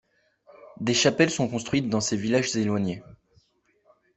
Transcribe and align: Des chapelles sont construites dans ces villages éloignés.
Des 0.79 0.95
chapelles 0.95 1.29
sont 1.29 1.47
construites 1.47 1.87
dans 1.87 2.01
ces 2.01 2.17
villages 2.17 2.55
éloignés. 2.55 3.03